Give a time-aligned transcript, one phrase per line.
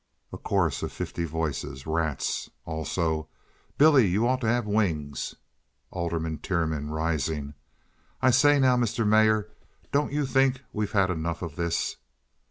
[0.33, 1.85] A Chorus of Fifty Voices.
[1.85, 3.29] "Rats!" (also)
[3.77, 5.35] "Billy, you ought to have wings."
[5.91, 7.53] Alderman Tiernan (rising).
[8.19, 9.05] "I say now, Mr.
[9.07, 9.51] Mayor,
[9.91, 11.97] don't you think we've had enough of this?"